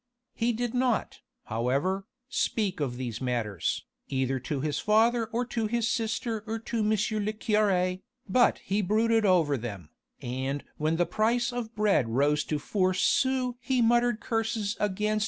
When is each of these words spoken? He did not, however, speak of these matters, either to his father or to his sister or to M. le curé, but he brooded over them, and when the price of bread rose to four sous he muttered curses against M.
He 0.33 0.51
did 0.51 0.73
not, 0.73 1.19
however, 1.43 2.07
speak 2.27 2.79
of 2.79 2.97
these 2.97 3.21
matters, 3.21 3.85
either 4.07 4.39
to 4.39 4.59
his 4.59 4.79
father 4.79 5.27
or 5.27 5.45
to 5.45 5.67
his 5.67 5.87
sister 5.87 6.43
or 6.47 6.57
to 6.57 6.79
M. 6.79 6.89
le 6.89 6.95
curé, 7.33 8.01
but 8.27 8.57
he 8.65 8.81
brooded 8.81 9.27
over 9.27 9.57
them, 9.57 9.89
and 10.19 10.63
when 10.77 10.95
the 10.95 11.05
price 11.05 11.53
of 11.53 11.75
bread 11.75 12.09
rose 12.09 12.43
to 12.45 12.57
four 12.57 12.95
sous 12.95 13.53
he 13.61 13.79
muttered 13.79 14.19
curses 14.21 14.75
against 14.79 15.19
M. 15.19 15.19